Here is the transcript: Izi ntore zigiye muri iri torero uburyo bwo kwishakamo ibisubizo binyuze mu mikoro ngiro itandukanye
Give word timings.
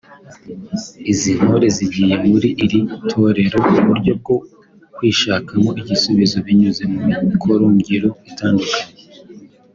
Izi 1.11 1.31
ntore 1.39 1.67
zigiye 1.75 2.15
muri 2.27 2.49
iri 2.63 2.79
torero 3.11 3.57
uburyo 3.79 4.11
bwo 4.21 4.35
kwishakamo 4.95 5.69
ibisubizo 5.81 6.37
binyuze 6.45 6.83
mu 6.91 6.99
mikoro 7.29 7.63
ngiro 7.75 8.09
itandukanye 8.29 8.95